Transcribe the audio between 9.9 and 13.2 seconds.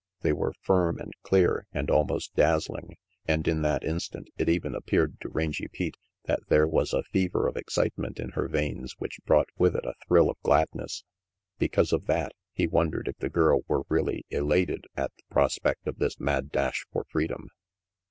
thrill of glad ness. Because of that, he wondered if